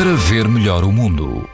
[0.00, 1.46] para ver melhor o mundo.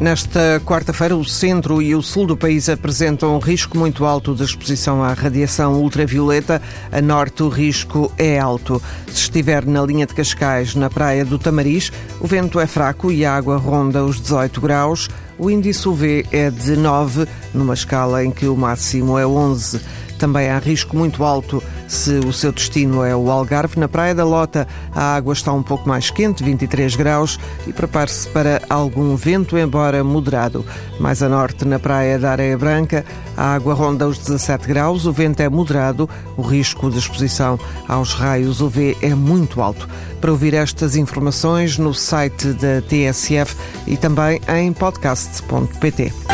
[0.00, 4.44] Nesta quarta-feira, o centro e o sul do país apresentam um risco muito alto de
[4.44, 6.62] exposição à radiação ultravioleta.
[6.92, 8.80] A norte, o risco é alto.
[9.08, 11.90] Se estiver na linha de Cascais, na praia do Tamariz,
[12.20, 15.08] o vento é fraco e a água ronda os 18 graus.
[15.36, 19.80] O índice UV é de 9, numa escala em que o máximo é 11.
[20.24, 23.78] Também há risco muito alto se o seu destino é o Algarve.
[23.78, 28.26] Na Praia da Lota, a água está um pouco mais quente, 23 graus, e prepare-se
[28.28, 30.64] para algum vento, embora moderado.
[30.98, 33.04] Mais a norte, na Praia da Areia Branca,
[33.36, 38.14] a água ronda os 17 graus, o vento é moderado, o risco de exposição aos
[38.14, 39.86] raios UV é muito alto.
[40.22, 43.54] Para ouvir estas informações no site da TSF
[43.86, 46.33] e também em podcast.pt.